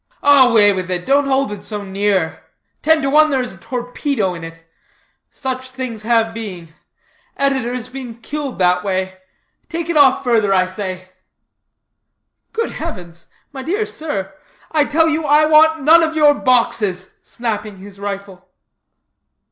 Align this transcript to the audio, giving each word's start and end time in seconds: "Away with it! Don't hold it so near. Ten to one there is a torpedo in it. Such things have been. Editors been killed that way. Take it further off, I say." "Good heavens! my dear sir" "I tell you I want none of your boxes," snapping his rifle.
"Away 0.23 0.73
with 0.73 0.89
it! 0.89 1.05
Don't 1.05 1.27
hold 1.27 1.51
it 1.51 1.63
so 1.63 1.83
near. 1.83 2.41
Ten 2.81 3.03
to 3.03 3.09
one 3.11 3.29
there 3.29 3.39
is 3.43 3.53
a 3.53 3.59
torpedo 3.59 4.33
in 4.33 4.43
it. 4.43 4.65
Such 5.29 5.69
things 5.69 6.01
have 6.01 6.33
been. 6.33 6.73
Editors 7.37 7.87
been 7.87 8.15
killed 8.15 8.57
that 8.57 8.83
way. 8.83 9.19
Take 9.69 9.89
it 9.91 10.23
further 10.23 10.55
off, 10.55 10.59
I 10.59 10.65
say." 10.65 11.09
"Good 12.51 12.71
heavens! 12.71 13.27
my 13.53 13.61
dear 13.61 13.85
sir" 13.85 14.33
"I 14.71 14.85
tell 14.85 15.07
you 15.07 15.23
I 15.27 15.45
want 15.45 15.83
none 15.83 16.01
of 16.01 16.15
your 16.15 16.33
boxes," 16.33 17.11
snapping 17.21 17.77
his 17.77 17.99
rifle. 17.99 18.49